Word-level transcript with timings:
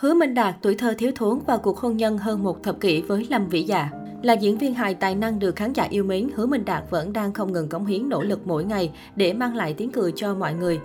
Hứa 0.00 0.14
Minh 0.14 0.34
Đạt 0.34 0.54
tuổi 0.62 0.74
thơ 0.74 0.94
thiếu 0.98 1.12
thốn 1.14 1.38
và 1.46 1.56
cuộc 1.56 1.78
hôn 1.78 1.96
nhân 1.96 2.18
hơn 2.18 2.42
một 2.42 2.62
thập 2.62 2.80
kỷ 2.80 3.00
với 3.00 3.26
Lâm 3.30 3.48
Vĩ 3.48 3.62
Dạ. 3.62 3.90
Là 4.22 4.32
diễn 4.32 4.58
viên 4.58 4.74
hài 4.74 4.94
tài 4.94 5.14
năng 5.14 5.38
được 5.38 5.56
khán 5.56 5.72
giả 5.72 5.86
yêu 5.90 6.04
mến, 6.04 6.28
Hứa 6.34 6.46
Minh 6.46 6.64
Đạt 6.64 6.84
vẫn 6.90 7.12
đang 7.12 7.32
không 7.32 7.52
ngừng 7.52 7.68
cống 7.68 7.86
hiến 7.86 8.08
nỗ 8.08 8.22
lực 8.22 8.46
mỗi 8.46 8.64
ngày 8.64 8.92
để 9.16 9.32
mang 9.32 9.56
lại 9.56 9.74
tiếng 9.74 9.90
cười 9.90 10.12
cho 10.16 10.34
mọi 10.34 10.54
người. 10.54 10.80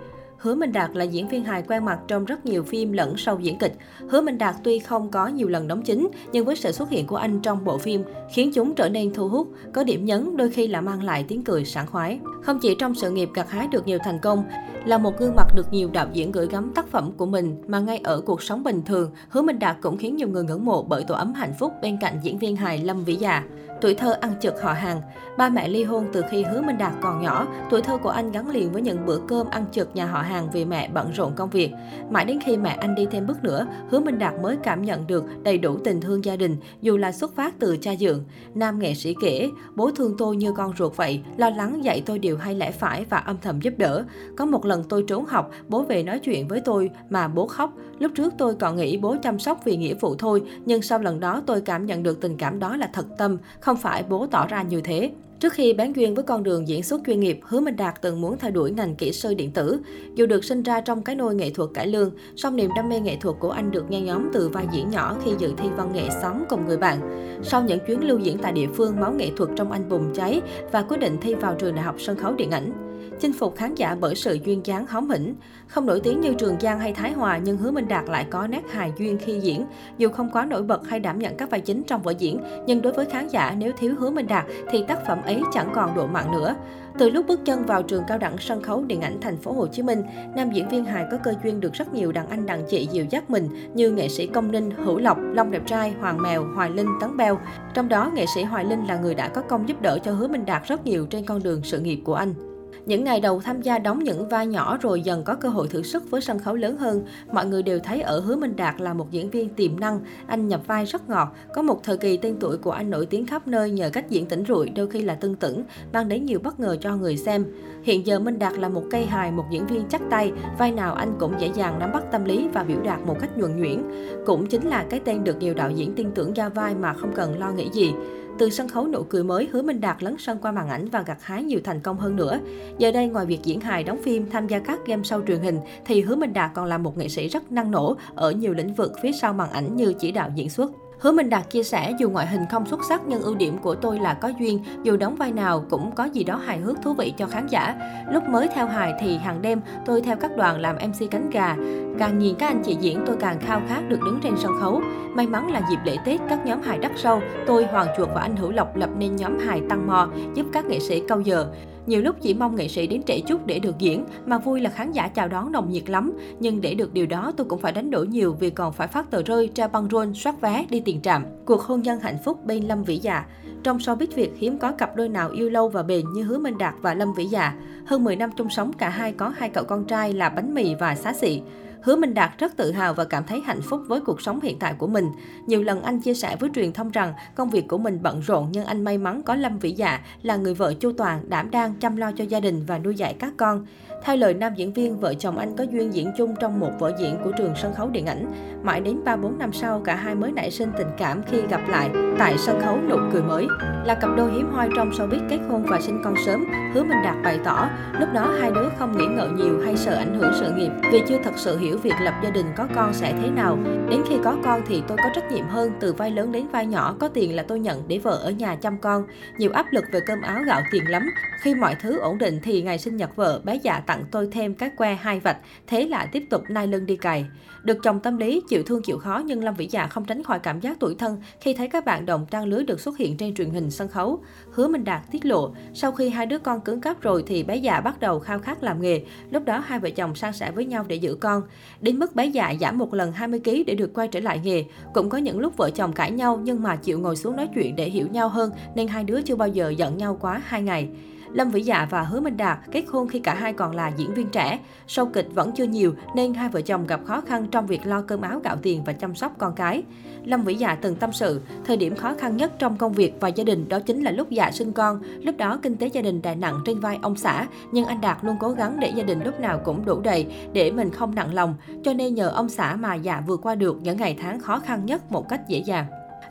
Hứa 0.46 0.56
Minh 0.56 0.72
Đạt 0.72 0.90
là 0.94 1.04
diễn 1.04 1.28
viên 1.28 1.44
hài 1.44 1.62
quen 1.62 1.86
mặt 1.86 2.00
trong 2.08 2.26
rất 2.26 2.46
nhiều 2.46 2.64
phim 2.64 2.92
lẫn 2.92 3.18
sau 3.18 3.40
diễn 3.40 3.58
kịch. 3.58 3.74
Hứa 4.10 4.22
Minh 4.22 4.38
Đạt 4.38 4.56
tuy 4.64 4.80
không 4.80 5.12
có 5.12 5.28
nhiều 5.28 5.48
lần 5.48 5.68
đóng 5.68 5.82
chính, 5.82 6.08
nhưng 6.32 6.46
với 6.46 6.56
sự 6.56 6.72
xuất 6.72 6.90
hiện 6.90 7.08
của 7.08 7.16
anh 7.16 7.40
trong 7.42 7.66
bộ 7.66 7.78
phim 7.78 8.04
khiến 8.34 8.52
chúng 8.54 8.76
trở 8.76 8.90
nên 8.90 9.14
thu 9.14 9.30
hút, 9.30 9.48
có 9.74 9.84
điểm 9.84 10.06
nhấn 10.06 10.38
đôi 10.38 10.50
khi 10.50 10.68
là 10.68 10.82
mang 10.82 11.04
lại 11.04 11.26
tiếng 11.28 11.44
cười 11.44 11.66
sảng 11.66 11.88
khoái. 11.88 12.20
Không 12.42 12.60
chỉ 12.60 12.76
trong 12.80 12.96
sự 12.96 13.10
nghiệp 13.10 13.30
gặt 13.34 13.50
hái 13.50 13.68
được 13.68 13.88
nhiều 13.88 13.98
thành 14.04 14.20
công, 14.20 14.44
là 14.86 14.98
một 14.98 15.20
gương 15.20 15.36
mặt 15.36 15.48
được 15.56 15.74
nhiều 15.74 15.90
đạo 15.94 16.08
diễn 16.14 16.32
gửi 16.32 16.48
gắm 16.48 16.72
tác 16.76 16.88
phẩm 16.88 17.12
của 17.18 17.26
mình 17.26 17.62
mà 17.68 17.80
ngay 17.80 18.00
ở 18.04 18.22
cuộc 18.22 18.42
sống 18.42 18.64
bình 18.64 18.82
thường, 18.86 19.12
Hứa 19.30 19.42
Minh 19.42 19.60
Đạt 19.60 19.78
cũng 19.82 19.98
khiến 19.98 20.16
nhiều 20.16 20.28
người 20.28 20.44
ngưỡng 20.44 20.66
mộ 20.66 20.84
bởi 20.84 21.04
tổ 21.04 21.16
ấm 21.16 21.34
hạnh 21.34 21.54
phúc 21.60 21.74
bên 21.82 21.98
cạnh 22.02 22.20
diễn 22.24 22.38
viên 22.38 22.56
hài 22.56 22.78
Lâm 22.78 23.04
Vĩ 23.04 23.16
Dạ. 23.16 23.44
Tuổi 23.86 23.94
thơ 23.94 24.18
ăn 24.22 24.34
chực 24.40 24.62
họ 24.62 24.74
hàng, 24.74 25.02
ba 25.38 25.50
mẹ 25.50 25.68
ly 25.68 25.84
hôn 25.84 26.08
từ 26.14 26.22
khi 26.32 26.44
Hứa 26.44 26.62
Minh 26.62 26.78
Đạt 26.78 26.94
còn 27.02 27.22
nhỏ, 27.22 27.48
tuổi 27.70 27.82
thơ 27.82 27.98
của 27.98 28.10
anh 28.10 28.32
gắn 28.32 28.50
liền 28.50 28.72
với 28.72 28.82
những 28.82 29.06
bữa 29.06 29.20
cơm 29.28 29.48
ăn 29.50 29.66
chực 29.72 29.96
nhà 29.96 30.06
họ 30.06 30.22
hàng 30.22 30.48
vì 30.54 30.66
mẹ 30.66 30.90
bận 30.94 31.12
rộn 31.12 31.34
công 31.36 31.50
việc. 31.50 31.72
Mãi 32.10 32.26
đến 32.26 32.40
khi 32.46 32.58
mẹ 32.58 32.78
anh 32.80 32.96
đi 32.96 33.06
thêm 33.12 33.28
bước 33.28 33.44
nữa, 33.44 33.68
Hứa 33.90 34.00
Minh 34.00 34.20
Đạt 34.20 34.34
mới 34.42 34.58
cảm 34.64 34.82
nhận 34.82 35.08
được 35.08 35.24
đầy 35.44 35.58
đủ 35.58 35.78
tình 35.84 36.02
thương 36.02 36.26
gia 36.26 36.36
đình, 36.36 36.58
dù 36.82 36.98
là 36.98 37.12
xuất 37.12 37.36
phát 37.36 37.60
từ 37.60 37.78
cha 37.82 37.96
dượng. 37.96 38.24
Nam 38.56 38.80
nghệ 38.80 38.94
sĩ 38.94 39.16
kể, 39.22 39.50
bố 39.76 39.92
thương 39.92 40.16
tôi 40.18 40.36
như 40.36 40.54
con 40.54 40.74
ruột 40.78 40.96
vậy, 40.96 41.22
lo 41.38 41.50
lắng 41.50 41.84
dạy 41.84 42.04
tôi 42.06 42.20
điều 42.20 42.38
hay 42.38 42.56
lẽ 42.56 42.72
phải 42.72 43.06
và 43.10 43.18
âm 43.18 43.38
thầm 43.42 43.60
giúp 43.62 43.74
đỡ. 43.78 44.06
Có 44.38 44.46
một 44.46 44.66
lần 44.66 44.84
tôi 44.90 45.04
trốn 45.08 45.26
học, 45.26 45.52
bố 45.68 45.82
về 45.84 46.04
nói 46.04 46.20
chuyện 46.20 46.48
với 46.48 46.62
tôi 46.66 46.90
mà 47.10 47.28
bố 47.28 47.48
khóc. 47.48 47.74
Lúc 48.00 48.12
trước 48.16 48.34
tôi 48.38 48.56
còn 48.56 48.76
nghĩ 48.76 48.98
bố 48.98 49.16
chăm 49.24 49.40
sóc 49.40 49.62
vì 49.66 49.78
nghĩa 49.78 49.94
vụ 49.94 50.16
thôi, 50.20 50.42
nhưng 50.66 50.82
sau 50.82 51.00
lần 51.00 51.20
đó 51.20 51.42
tôi 51.46 51.62
cảm 51.62 51.86
nhận 51.86 52.04
được 52.04 52.22
tình 52.22 52.38
cảm 52.38 52.60
đó 52.60 52.78
là 52.78 52.90
thật 52.94 53.06
tâm, 53.18 53.38
không 53.60 53.75
không 53.76 53.82
phải 53.82 54.04
bố 54.10 54.28
tỏ 54.32 54.48
ra 54.48 54.62
như 54.62 54.82
thế. 54.82 55.12
Trước 55.40 55.54
khi 55.54 55.74
bán 55.74 55.96
duyên 55.96 56.16
với 56.16 56.24
con 56.24 56.44
đường 56.44 56.68
diễn 56.68 56.84
xuất 56.84 57.02
chuyên 57.06 57.20
nghiệp, 57.20 57.40
Hứa 57.44 57.60
Minh 57.60 57.76
Đạt 57.76 58.02
từng 58.02 58.22
muốn 58.22 58.38
theo 58.38 58.52
đuổi 58.52 58.72
ngành 58.72 58.96
kỹ 58.96 59.12
sư 59.12 59.34
điện 59.34 59.52
tử. 59.52 59.80
Dù 60.16 60.26
được 60.26 60.44
sinh 60.44 60.64
ra 60.64 60.82
trong 60.82 61.02
cái 61.02 61.16
nôi 61.16 61.36
nghệ 61.36 61.50
thuật 61.50 61.70
cải 61.74 61.88
lương, 61.88 62.12
song 62.36 62.56
niềm 62.56 62.70
đam 62.76 62.90
mê 62.90 63.00
nghệ 63.00 63.18
thuật 63.22 63.36
của 63.40 63.50
anh 63.50 63.72
được 63.72 63.92
nhen 63.92 64.06
nhóm 64.06 64.30
từ 64.34 64.50
vai 64.50 64.68
diễn 64.72 64.90
nhỏ 64.90 65.16
khi 65.26 65.32
dự 65.40 65.54
thi 65.58 65.70
văn 65.78 65.94
nghệ 65.94 66.04
xóm 66.22 66.44
cùng 66.50 66.68
người 66.68 66.78
bạn. 66.78 67.00
Sau 67.44 67.64
những 67.64 67.80
chuyến 67.88 68.08
lưu 68.08 68.20
diễn 68.20 68.38
tại 68.38 68.52
địa 68.52 68.68
phương, 68.74 69.00
máu 69.00 69.14
nghệ 69.14 69.30
thuật 69.38 69.50
trong 69.56 69.72
anh 69.72 69.90
bùng 69.90 70.14
cháy 70.14 70.42
và 70.72 70.82
quyết 70.82 70.98
định 70.98 71.18
thi 71.22 71.36
vào 71.36 71.56
trường 71.60 71.76
đại 71.76 71.84
học 71.84 71.96
sân 72.00 72.18
khấu 72.18 72.34
điện 72.34 72.52
ảnh 72.52 72.85
chinh 73.20 73.34
phục 73.34 73.56
khán 73.56 73.76
giả 73.76 73.96
bởi 74.00 74.16
sự 74.16 74.40
duyên 74.46 74.62
dáng 74.66 74.86
hóm 74.88 75.10
hỉnh. 75.10 75.36
Không 75.68 75.86
nổi 75.86 76.00
tiếng 76.00 76.22
như 76.22 76.34
Trường 76.34 76.60
Giang 76.60 76.80
hay 76.80 76.94
Thái 76.94 77.12
Hòa 77.12 77.38
nhưng 77.38 77.58
Hứa 77.58 77.72
Minh 77.72 77.88
Đạt 77.88 78.06
lại 78.10 78.26
có 78.30 78.48
nét 78.48 78.62
hài 78.72 78.94
duyên 78.98 79.18
khi 79.18 79.40
diễn. 79.40 79.66
Dù 79.98 80.10
không 80.10 80.30
quá 80.34 80.46
nổi 80.46 80.64
bật 80.64 80.88
hay 80.88 81.00
đảm 81.00 81.20
nhận 81.20 81.38
các 81.38 81.50
vai 81.50 81.62
chính 81.62 81.84
trong 81.84 82.02
vở 82.02 82.14
diễn, 82.18 82.40
nhưng 82.68 82.82
đối 82.82 82.94
với 82.94 83.06
khán 83.06 83.28
giả 83.28 83.56
nếu 83.58 83.72
thiếu 83.78 83.96
Hứa 84.00 84.10
Minh 84.10 84.28
Đạt 84.28 84.46
thì 84.70 84.84
tác 84.88 85.06
phẩm 85.08 85.22
ấy 85.26 85.42
chẳng 85.54 85.70
còn 85.76 85.96
độ 85.96 86.08
mặn 86.08 86.32
nữa. 86.32 86.56
Từ 87.00 87.10
lúc 87.10 87.28
bước 87.28 87.46
chân 87.46 87.66
vào 87.66 87.84
trường 87.84 88.04
cao 88.08 88.18
đẳng 88.18 88.38
sân 88.40 88.62
khấu 88.62 88.84
điện 88.84 89.02
ảnh 89.02 89.18
thành 89.22 89.38
phố 89.38 89.52
Hồ 89.52 89.68
Chí 89.68 89.84
Minh, 89.84 90.04
nam 90.36 90.52
diễn 90.52 90.70
viên 90.70 90.86
hài 90.86 91.06
có 91.12 91.18
cơ 91.24 91.34
duyên 91.44 91.60
được 91.60 91.74
rất 91.74 91.94
nhiều 91.94 92.12
đàn 92.12 92.30
anh 92.30 92.46
đàn 92.46 92.64
chị 92.70 92.88
dìu 92.92 93.06
dắt 93.10 93.30
mình 93.30 93.50
như 93.74 93.92
nghệ 93.92 94.10
sĩ 94.10 94.28
Công 94.28 94.52
Ninh, 94.52 94.72
Hữu 94.72 95.00
Lộc, 95.00 95.18
Long 95.34 95.52
Đẹp 95.52 95.62
Trai, 95.66 95.94
Hoàng 96.00 96.22
Mèo, 96.22 96.46
Hoài 96.56 96.70
Linh, 96.70 96.88
Tấn 97.02 97.18
Beo. 97.18 97.40
Trong 97.74 97.90
đó, 97.90 98.12
nghệ 98.16 98.26
sĩ 98.36 98.44
Hoài 98.44 98.66
Linh 98.66 98.86
là 98.86 98.98
người 98.98 99.16
đã 99.16 99.28
có 99.28 99.42
công 99.42 99.70
giúp 99.70 99.82
đỡ 99.82 100.00
cho 100.04 100.12
Hứa 100.12 100.28
Minh 100.28 100.46
Đạt 100.46 100.68
rất 100.68 100.86
nhiều 100.86 101.06
trên 101.06 101.26
con 101.26 101.44
đường 101.44 101.62
sự 101.64 101.80
nghiệp 101.80 102.00
của 102.04 102.14
anh. 102.14 102.55
Những 102.86 103.04
ngày 103.04 103.20
đầu 103.20 103.42
tham 103.42 103.62
gia 103.62 103.80
đóng 103.80 104.04
những 104.04 104.30
vai 104.30 104.48
nhỏ 104.48 104.78
rồi 104.82 105.02
dần 105.02 105.24
có 105.24 105.36
cơ 105.36 105.50
hội 105.50 105.68
thử 105.68 105.84
sức 105.84 106.12
với 106.12 106.22
sân 106.22 106.40
khấu 106.40 106.56
lớn 106.56 106.78
hơn, 106.78 107.06
mọi 107.32 107.46
người 107.46 107.64
đều 107.64 107.80
thấy 107.80 108.02
ở 108.02 108.20
Hứa 108.20 108.36
Minh 108.36 108.56
Đạt 108.56 108.82
là 108.82 108.94
một 108.94 109.12
diễn 109.12 109.30
viên 109.30 109.50
tiềm 109.50 109.80
năng, 109.80 110.00
anh 110.28 110.48
nhập 110.48 110.62
vai 110.68 110.86
rất 110.86 111.10
ngọt. 111.10 111.36
Có 111.54 111.62
một 111.62 111.84
thời 111.84 111.98
kỳ 111.98 112.18
tên 112.18 112.38
tuổi 112.40 112.58
của 112.58 112.72
anh 112.72 112.90
nổi 112.90 113.06
tiếng 113.06 113.26
khắp 113.26 113.48
nơi 113.48 113.72
nhờ 113.72 113.90
cách 113.94 114.10
diễn 114.10 114.26
tỉnh 114.26 114.44
rụi, 114.48 114.70
đôi 114.70 114.88
khi 114.88 115.02
là 115.02 115.16
tưng 115.16 115.36
tửng, 115.36 115.64
mang 115.94 116.10
đến 116.10 116.26
nhiều 116.26 116.40
bất 116.40 116.60
ngờ 116.60 116.78
cho 116.82 116.96
người 116.96 117.18
xem. 117.18 117.46
Hiện 117.84 118.06
giờ 118.06 118.20
Minh 118.20 118.40
Đạt 118.40 118.54
là 118.54 118.70
một 118.70 118.84
cây 118.92 119.06
hài, 119.06 119.32
một 119.32 119.46
diễn 119.52 119.68
viên 119.68 119.88
chắc 119.90 120.02
tay, 120.10 120.32
vai 120.60 120.72
nào 120.72 120.94
anh 120.94 121.16
cũng 121.20 121.34
dễ 121.40 121.52
dàng 121.56 121.80
nắm 121.80 121.92
bắt 121.94 122.04
tâm 122.12 122.26
lý 122.26 122.48
và 122.54 122.64
biểu 122.64 122.82
đạt 122.84 123.00
một 123.06 123.18
cách 123.20 123.38
nhuần 123.38 123.60
nhuyễn. 123.60 123.84
Cũng 124.26 124.46
chính 124.46 124.68
là 124.68 124.86
cái 124.90 125.00
tên 125.00 125.24
được 125.24 125.40
nhiều 125.40 125.54
đạo 125.54 125.72
diễn 125.72 125.96
tin 125.96 126.12
tưởng 126.12 126.36
giao 126.38 126.50
vai 126.50 126.76
mà 126.76 126.94
không 126.94 127.14
cần 127.16 127.40
lo 127.40 127.52
nghĩ 127.52 127.70
gì. 127.74 127.94
Từ 128.38 128.50
sân 128.50 128.68
khấu 128.68 128.88
nụ 128.88 129.04
cười 129.04 129.24
mới, 129.24 129.48
Hứa 129.52 129.62
Minh 129.62 129.82
Đạt 129.82 130.04
lấn 130.04 130.16
sân 130.20 130.38
qua 130.42 130.52
màn 130.52 130.70
ảnh 130.70 130.90
và 130.90 131.02
gặt 131.02 131.18
hái 131.22 131.44
nhiều 131.44 131.60
thành 131.64 131.80
công 131.80 131.98
hơn 131.98 132.16
nữa. 132.16 132.40
Giờ 132.78 132.92
đây, 132.92 133.08
ngoài 133.08 133.26
việc 133.26 133.40
diễn 133.44 133.62
hài, 133.62 133.84
đóng 133.84 134.02
phim, 134.04 134.30
tham 134.30 134.48
gia 134.48 134.60
các 134.60 134.80
game 134.86 135.02
show 135.02 135.26
truyền 135.28 135.40
hình, 135.40 135.60
thì 135.86 136.02
Hứa 136.02 136.16
Minh 136.16 136.34
Đạt 136.34 136.52
còn 136.54 136.66
là 136.66 136.78
một 136.78 136.98
nghệ 136.98 137.10
sĩ 137.10 137.28
rất 137.28 137.52
năng 137.52 137.72
nổ 137.72 137.98
ở 138.16 138.32
nhiều 138.32 138.54
lĩnh 138.54 138.74
vực 138.74 138.92
phía 139.02 139.12
sau 139.12 139.34
màn 139.34 139.50
ảnh 139.52 139.76
như 139.76 139.94
chỉ 140.00 140.12
đạo 140.12 140.32
diễn 140.36 140.50
xuất. 140.50 140.72
Hứa 141.00 141.12
Minh 141.12 141.30
Đạt 141.30 141.50
chia 141.50 141.64
sẻ 141.64 141.94
dù 142.00 142.10
ngoại 142.10 142.28
hình 142.28 142.42
không 142.52 142.66
xuất 142.66 142.80
sắc 142.90 143.02
nhưng 143.08 143.22
ưu 143.22 143.36
điểm 143.36 143.58
của 143.58 143.76
tôi 143.76 144.00
là 144.00 144.14
có 144.14 144.32
duyên, 144.40 144.64
dù 144.84 144.98
đóng 144.98 145.16
vai 145.16 145.32
nào 145.32 145.66
cũng 145.70 145.92
có 145.92 146.04
gì 146.04 146.24
đó 146.24 146.36
hài 146.36 146.58
hước 146.58 146.82
thú 146.82 146.94
vị 146.94 147.14
cho 147.18 147.28
khán 147.28 147.48
giả. 147.48 147.76
Lúc 148.12 148.30
mới 148.30 148.48
theo 148.56 148.68
hài 148.68 148.94
thì 149.00 149.18
hàng 149.18 149.42
đêm 149.42 149.62
tôi 149.86 150.02
theo 150.02 150.16
các 150.16 150.38
đoàn 150.38 150.60
làm 150.60 150.76
MC 150.76 151.12
cánh 151.12 151.30
gà. 151.30 151.56
Càng 152.00 152.20
nhìn 152.20 152.36
các 152.36 152.48
anh 152.48 152.64
chị 152.66 152.78
diễn 152.80 153.04
tôi 153.08 153.16
càng 153.20 153.40
khao 153.40 153.62
khát 153.68 153.82
được 153.90 154.00
đứng 154.06 154.20
trên 154.24 154.34
sân 154.38 154.52
khấu. 154.62 154.82
May 155.16 155.28
mắn 155.28 155.52
là 155.52 155.62
dịp 155.70 155.80
lễ 155.86 155.98
Tết 156.06 156.20
các 156.30 156.46
nhóm 156.46 156.62
hài 156.62 156.80
đắt 156.80 156.92
sâu, 156.96 157.22
tôi 157.46 157.66
Hoàng 157.66 157.88
Chuột 157.98 158.10
và 158.16 158.22
anh 158.22 158.36
Hữu 158.36 158.52
Lộc 158.52 158.76
lập 158.76 158.90
nên 158.98 159.16
nhóm 159.16 159.40
hài 159.40 159.62
Tăng 159.70 159.88
Mò 159.88 160.08
giúp 160.34 160.46
các 160.54 160.66
nghệ 160.66 160.80
sĩ 160.80 161.02
câu 161.08 161.20
giờ. 161.20 161.48
Nhiều 161.86 162.02
lúc 162.02 162.16
chỉ 162.22 162.34
mong 162.34 162.56
nghệ 162.56 162.68
sĩ 162.68 162.88
đến 162.88 163.04
trễ 163.04 163.20
chút 163.20 163.46
để 163.46 163.60
được 163.60 163.80
diễn, 163.80 164.06
mà 164.26 164.38
vui 164.38 164.62
là 164.62 164.70
khán 164.70 164.92
giả 164.92 165.08
chào 165.08 165.28
đón 165.28 165.52
nồng 165.52 165.70
nhiệt 165.70 165.90
lắm. 165.90 166.14
Nhưng 166.40 166.62
để 166.62 166.74
được 166.74 166.94
điều 166.94 167.06
đó 167.06 167.32
tôi 167.38 167.48
cũng 167.48 167.60
phải 167.60 167.72
đánh 167.72 167.92
đổi 167.92 168.08
nhiều 168.08 168.36
vì 168.40 168.50
còn 168.50 168.74
phải 168.74 168.88
phát 168.88 169.12
tờ 169.12 169.24
rơi, 169.24 169.48
tra 169.48 169.68
băng 169.68 169.88
rôn, 169.92 170.14
soát 170.14 170.42
vé, 170.42 170.66
đi 170.70 170.80
tiền 170.80 171.02
trạm. 171.02 171.26
Cuộc 171.46 171.62
hôn 171.62 171.82
nhân 171.82 172.00
hạnh 172.00 172.18
phúc 172.26 172.46
bên 172.46 172.64
Lâm 172.64 172.84
Vĩ 172.84 172.98
Dạ. 172.98 173.26
Trong 173.64 173.78
showbiz 173.78 174.08
Việt 174.16 174.32
hiếm 174.38 174.58
có 174.58 174.72
cặp 174.72 174.96
đôi 174.96 175.10
nào 175.10 175.30
yêu 175.30 175.50
lâu 175.50 175.70
và 175.70 175.84
bền 175.84 176.06
như 176.14 176.24
Hứa 176.24 176.38
Minh 176.38 176.58
Đạt 176.58 176.74
và 176.82 176.94
Lâm 176.94 177.14
Vĩ 177.14 177.26
Dạ. 177.26 177.54
Hơn 177.86 178.04
10 178.04 178.16
năm 178.16 178.30
chung 178.38 178.50
sống 178.50 178.74
cả 178.74 178.90
hai 178.90 179.12
có 179.12 179.30
hai 179.30 179.50
cậu 179.50 179.64
con 179.64 179.86
trai 179.86 180.14
là 180.14 180.30
Bánh 180.30 180.54
Mì 180.54 180.76
và 180.76 180.96
Xá 180.96 181.14
Xị. 181.14 181.42
Hứa 181.86 181.96
Minh 181.96 182.14
Đạt 182.14 182.40
rất 182.40 182.58
tự 182.58 182.72
hào 182.72 182.94
và 182.94 183.06
cảm 183.06 183.24
thấy 183.24 183.42
hạnh 183.42 183.62
phúc 183.62 183.82
với 183.88 184.02
cuộc 184.02 184.22
sống 184.22 184.40
hiện 184.42 184.60
tại 184.60 184.74
của 184.78 184.88
mình. 184.88 185.10
Nhiều 185.48 185.64
lần 185.64 185.82
anh 185.82 186.00
chia 186.00 186.14
sẻ 186.14 186.36
với 186.40 186.50
truyền 186.56 186.74
thông 186.74 186.92
rằng 186.92 187.14
công 187.36 187.50
việc 187.50 187.68
của 187.68 187.78
mình 187.78 188.00
bận 188.02 188.20
rộn 188.20 188.48
nhưng 188.52 188.66
anh 188.66 188.84
may 188.84 188.98
mắn 188.98 189.22
có 189.24 189.36
Lâm 189.36 189.60
Vĩ 189.60 189.72
Dạ 189.72 190.00
là 190.22 190.36
người 190.36 190.54
vợ 190.54 190.74
chu 190.74 190.92
toàn, 190.98 191.30
đảm 191.30 191.52
đang 191.52 191.74
chăm 191.74 191.96
lo 191.96 192.12
cho 192.12 192.24
gia 192.24 192.40
đình 192.40 192.66
và 192.68 192.78
nuôi 192.78 192.96
dạy 192.96 193.16
các 193.20 193.34
con. 193.38 193.66
Theo 194.04 194.18
lời 194.18 194.34
nam 194.34 194.54
diễn 194.56 194.74
viên, 194.74 195.00
vợ 195.00 195.14
chồng 195.14 195.38
anh 195.38 195.56
có 195.56 195.64
duyên 195.64 195.94
diễn 195.94 196.12
chung 196.18 196.36
trong 196.40 196.60
một 196.60 196.72
vở 196.80 196.94
diễn 197.00 197.18
của 197.24 197.32
trường 197.38 197.54
sân 197.62 197.74
khấu 197.74 197.90
điện 197.90 198.06
ảnh. 198.06 198.32
Mãi 198.64 198.82
đến 198.82 199.00
3-4 199.06 199.38
năm 199.38 199.54
sau, 199.54 199.82
cả 199.86 199.96
hai 199.96 200.16
mới 200.16 200.32
nảy 200.32 200.52
sinh 200.52 200.72
tình 200.78 200.88
cảm 200.98 201.22
khi 201.24 201.42
gặp 201.50 201.62
lại 201.70 201.90
tại 202.20 202.38
sân 202.38 202.62
khấu 202.62 202.78
nụ 202.90 202.98
cười 203.14 203.22
mới. 203.22 203.48
Là 203.86 203.96
cặp 203.96 204.10
đôi 204.18 204.32
hiếm 204.32 204.52
hoi 204.52 204.70
trong 204.76 204.90
showbiz 204.90 205.30
kết 205.30 205.40
hôn 205.50 205.64
và 205.64 205.82
sinh 205.82 206.02
con 206.04 206.16
sớm, 206.26 206.46
Hứa 206.74 206.84
Minh 206.84 207.04
Đạt 207.04 207.16
bày 207.24 207.40
tỏ, 207.44 207.70
lúc 208.00 208.10
đó 208.14 208.36
hai 208.42 208.52
đứa 208.52 208.70
không 208.78 208.98
nghĩ 208.98 209.06
ngợi 209.16 209.30
nhiều 209.30 209.62
hay 209.66 209.78
sợ 209.78 209.96
ảnh 209.96 210.20
hưởng 210.20 210.32
sự 210.40 210.52
nghiệp 210.52 210.72
vì 210.92 211.02
chưa 211.08 211.18
thật 211.24 211.34
sự 211.36 211.58
hiểu 211.58 211.75
việc 211.78 211.94
lập 212.02 212.14
gia 212.24 212.30
đình 212.30 212.46
có 212.56 212.68
con 212.76 212.94
sẽ 212.94 213.14
thế 213.22 213.30
nào. 213.30 213.58
Đến 213.90 214.02
khi 214.10 214.16
có 214.24 214.38
con 214.44 214.62
thì 214.68 214.84
tôi 214.88 214.98
có 215.04 215.10
trách 215.16 215.32
nhiệm 215.32 215.48
hơn, 215.48 215.72
từ 215.80 215.94
vai 215.94 216.12
lớn 216.12 216.32
đến 216.32 216.48
vai 216.48 216.66
nhỏ, 216.66 216.96
có 217.00 217.08
tiền 217.08 217.36
là 217.36 217.44
tôi 217.44 217.60
nhận 217.60 217.84
để 217.88 217.98
vợ 217.98 218.12
ở 218.12 218.32
nhà 218.32 218.56
chăm 218.56 218.78
con. 218.78 219.04
Nhiều 219.38 219.52
áp 219.52 219.66
lực 219.72 219.86
về 219.92 220.00
cơm 220.00 220.22
áo 220.22 220.40
gạo 220.46 220.62
tiền 220.72 220.90
lắm. 220.90 221.10
Khi 221.40 221.56
mọi 221.56 221.76
thứ 221.76 222.00
ổn 222.00 222.18
định 222.18 222.40
thì 222.44 222.62
ngày 222.62 222.78
sinh 222.78 222.98
nhật 222.98 223.16
vợ, 223.16 223.42
bé 223.44 223.56
già 223.56 223.80
tặng 223.80 224.04
tôi 224.12 224.30
thêm 224.32 224.56
cái 224.56 224.70
que 224.78 224.96
hai 224.96 225.20
vạch, 225.20 225.38
thế 225.68 225.86
là 225.86 226.06
tiếp 226.12 226.24
tục 226.30 226.42
nai 226.50 226.68
lưng 226.68 226.86
đi 226.86 226.96
cày. 226.96 227.26
Được 227.64 227.78
chồng 227.84 228.00
tâm 228.00 228.18
lý, 228.18 228.42
chịu 228.50 228.64
thương 228.64 228.82
chịu 228.82 228.98
khó 228.98 229.22
nhưng 229.26 229.44
Lâm 229.44 229.56
Vĩ 229.56 229.68
Dạ 229.72 229.88
không 229.88 230.06
tránh 230.06 230.24
khỏi 230.24 230.40
cảm 230.40 230.60
giác 230.60 230.80
tủi 230.80 230.96
thân 230.96 231.22
khi 231.42 231.54
thấy 231.54 231.68
các 231.68 231.86
bạn 231.86 232.06
đồng 232.06 232.26
trang 232.32 232.46
lứa 232.46 232.64
được 232.64 232.80
xuất 232.80 232.98
hiện 232.98 233.18
trên 233.18 233.36
truyền 233.36 233.50
hình 233.50 233.72
sân 233.72 233.88
khấu. 233.88 234.24
Hứa 234.52 234.68
Minh 234.68 234.84
Đạt 234.84 235.02
tiết 235.12 235.26
lộ, 235.26 235.54
sau 235.74 235.92
khi 235.92 236.10
hai 236.10 236.26
đứa 236.26 236.38
con 236.38 236.62
cứng 236.62 236.82
cáp 236.82 237.02
rồi 237.02 237.24
thì 237.28 237.44
bé 237.44 237.56
già 237.56 237.82
bắt 237.82 238.00
đầu 238.00 238.20
khao 238.20 238.40
khát 238.40 238.64
làm 238.64 238.82
nghề. 238.82 239.02
Lúc 239.32 239.46
đó 239.46 239.64
hai 239.66 239.80
vợ 239.80 239.90
chồng 239.90 240.16
san 240.16 240.34
sẻ 240.34 240.52
với 240.52 240.66
nhau 240.66 240.86
để 240.88 240.96
giữ 240.96 241.16
con. 241.16 241.42
Đến 241.82 242.00
mức 242.00 242.16
bé 242.16 242.26
dạ 242.26 242.54
giảm 242.60 242.78
một 242.78 242.94
lần 242.94 243.12
20 243.12 243.40
kg 243.40 243.66
để 243.68 243.76
được 243.76 243.94
quay 243.94 244.08
trở 244.08 244.20
lại 244.20 244.40
nghề. 244.44 244.64
Cũng 244.94 245.10
có 245.10 245.18
những 245.18 245.40
lúc 245.40 245.58
vợ 245.58 245.70
chồng 245.70 245.94
cãi 245.94 246.12
nhau 246.12 246.40
nhưng 246.44 246.64
mà 246.64 246.76
chịu 246.76 247.00
ngồi 247.00 247.16
xuống 247.16 247.36
nói 247.36 247.48
chuyện 247.56 247.76
để 247.76 247.90
hiểu 247.90 248.08
nhau 248.08 248.30
hơn 248.30 248.52
nên 248.76 248.88
hai 248.88 249.04
đứa 249.04 249.22
chưa 249.22 249.36
bao 249.36 249.48
giờ 249.48 249.70
giận 249.70 249.98
nhau 249.98 250.18
quá 250.22 250.42
hai 250.46 250.62
ngày. 250.62 250.88
Lâm 251.36 251.52
Vĩ 251.52 251.62
Dạ 251.62 251.88
và 251.90 252.02
Hứa 252.02 252.20
Minh 252.20 252.38
Đạt 252.38 252.60
kết 252.72 252.84
hôn 252.88 253.08
khi 253.08 253.20
cả 253.20 253.34
hai 253.34 253.54
còn 253.54 253.76
là 253.76 253.92
diễn 253.98 254.14
viên 254.14 254.30
trẻ. 254.30 254.60
Sau 254.88 255.06
kịch 255.06 255.28
vẫn 255.34 255.52
chưa 255.52 255.64
nhiều 255.64 255.94
nên 256.16 256.34
hai 256.34 256.50
vợ 256.50 256.62
chồng 256.62 256.88
gặp 256.88 257.02
khó 257.06 257.22
khăn 257.22 257.48
trong 257.52 257.68
việc 257.68 257.86
lo 257.86 258.02
cơm 258.02 258.22
áo 258.22 258.40
gạo 258.44 258.58
tiền 258.62 258.84
và 258.84 258.94
chăm 258.94 259.16
sóc 259.16 259.36
con 259.38 259.56
cái. 259.56 259.84
Lâm 260.24 260.44
Vĩ 260.44 260.54
Dạ 260.54 260.76
từng 260.76 260.96
tâm 260.96 261.14
sự, 261.14 261.42
thời 261.66 261.78
điểm 261.78 261.96
khó 261.96 262.14
khăn 262.20 262.38
nhất 262.38 262.54
trong 262.60 262.78
công 262.78 262.94
việc 262.94 263.14
và 263.20 263.28
gia 263.28 263.44
đình 263.44 263.70
đó 263.70 263.80
chính 263.80 264.04
là 264.04 264.12
lúc 264.12 264.30
dạ 264.30 264.52
sinh 264.52 264.72
con. 264.72 265.02
Lúc 265.22 265.38
đó 265.38 265.60
kinh 265.62 265.78
tế 265.78 265.88
gia 265.88 266.02
đình 266.02 266.22
đè 266.22 266.36
nặng 266.36 266.60
trên 266.66 266.80
vai 266.80 267.00
ông 267.02 267.16
xã, 267.16 267.48
nhưng 267.72 267.86
anh 267.86 268.02
Đạt 268.02 268.18
luôn 268.22 268.36
cố 268.40 268.50
gắng 268.50 268.80
để 268.80 268.92
gia 268.96 269.04
đình 269.04 269.24
lúc 269.24 269.40
nào 269.40 269.62
cũng 269.66 269.86
đủ 269.86 270.00
đầy 270.00 270.28
để 270.54 270.72
mình 270.72 270.90
không 270.90 271.16
nặng 271.16 271.34
lòng. 271.34 271.56
Cho 271.84 271.94
nên 271.94 272.16
nhờ 272.16 272.30
ông 272.30 272.50
xã 272.50 272.76
mà 272.76 272.96
dạ 272.96 273.24
vượt 273.28 273.40
qua 273.44 273.56
được 273.56 273.78
những 273.82 273.98
ngày 273.98 274.18
tháng 274.22 274.40
khó 274.40 274.60
khăn 274.60 274.86
nhất 274.86 275.12
một 275.12 275.30
cách 275.30 275.42
dễ 275.48 275.58
dàng. 275.58 275.86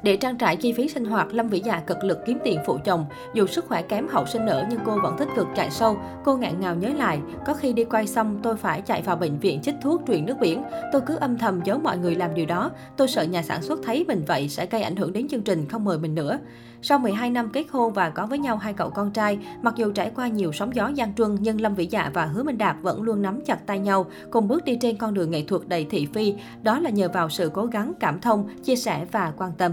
Để 0.05 0.17
trang 0.17 0.37
trải 0.37 0.57
chi 0.57 0.73
phí 0.73 0.89
sinh 0.89 1.05
hoạt, 1.05 1.35
Lâm 1.35 1.49
Vĩ 1.49 1.61
Dạ 1.65 1.81
cực 1.81 2.05
lực 2.05 2.19
kiếm 2.27 2.39
tiền 2.45 2.61
phụ 2.67 2.79
chồng. 2.85 3.07
Dù 3.35 3.47
sức 3.47 3.65
khỏe 3.69 3.83
kém 3.83 4.09
hậu 4.09 4.27
sinh 4.27 4.47
nở 4.47 4.65
nhưng 4.71 4.81
cô 4.87 4.99
vẫn 5.03 5.17
tích 5.19 5.29
cực 5.37 5.47
chạy 5.57 5.71
sâu. 5.71 5.97
Cô 6.25 6.37
ngạn 6.37 6.61
ngào 6.61 6.75
nhớ 6.75 6.89
lại, 6.89 7.21
có 7.47 7.55
khi 7.55 7.73
đi 7.73 7.85
quay 7.85 8.07
xong 8.07 8.39
tôi 8.43 8.57
phải 8.57 8.81
chạy 8.81 9.03
vào 9.03 9.17
bệnh 9.17 9.39
viện 9.39 9.61
chích 9.63 9.75
thuốc 9.83 10.03
truyền 10.07 10.27
nước 10.27 10.37
biển. 10.41 10.63
Tôi 10.93 11.01
cứ 11.07 11.17
âm 11.17 11.39
thầm 11.39 11.61
giấu 11.65 11.79
mọi 11.79 11.99
người 11.99 12.15
làm 12.15 12.35
điều 12.35 12.47
đó. 12.47 12.71
Tôi 12.97 13.09
sợ 13.09 13.23
nhà 13.23 13.43
sản 13.43 13.63
xuất 13.63 13.81
thấy 13.85 14.05
mình 14.09 14.25
vậy 14.27 14.49
sẽ 14.49 14.67
gây 14.67 14.83
ảnh 14.83 14.97
hưởng 14.97 15.13
đến 15.13 15.29
chương 15.29 15.43
trình 15.43 15.69
không 15.69 15.85
mời 15.85 15.99
mình 15.99 16.15
nữa. 16.15 16.39
Sau 16.83 16.99
12 16.99 17.31
năm 17.31 17.51
kết 17.53 17.65
hôn 17.71 17.93
và 17.93 18.11
có 18.11 18.27
với 18.27 18.39
nhau 18.39 18.57
hai 18.57 18.73
cậu 18.73 18.91
con 18.91 19.11
trai, 19.11 19.39
mặc 19.63 19.75
dù 19.77 19.93
trải 19.93 20.11
qua 20.15 20.29
nhiều 20.29 20.53
sóng 20.53 20.75
gió 20.75 20.89
gian 20.89 21.15
truân 21.15 21.37
nhưng 21.41 21.61
Lâm 21.61 21.75
Vĩ 21.75 21.87
Dạ 21.87 22.11
và 22.15 22.25
Hứa 22.25 22.43
Minh 22.43 22.59
Đạt 22.59 22.77
vẫn 22.83 23.03
luôn 23.03 23.23
nắm 23.23 23.41
chặt 23.47 23.67
tay 23.67 23.79
nhau, 23.79 24.07
cùng 24.31 24.49
bước 24.49 24.65
đi 24.65 24.77
trên 24.81 24.97
con 24.97 25.15
đường 25.15 25.31
nghệ 25.31 25.45
thuật 25.49 25.63
đầy 25.69 25.87
thị 25.91 26.09
phi. 26.15 26.35
Đó 26.63 26.79
là 26.79 26.91
nhờ 26.91 27.09
vào 27.09 27.31
sự 27.31 27.51
cố 27.55 27.67
gắng, 27.67 27.93
cảm 28.01 28.21
thông, 28.21 28.49
chia 28.65 28.77
sẻ 28.77 29.07
và 29.13 29.33
quan 29.37 29.53
tâm. 29.59 29.73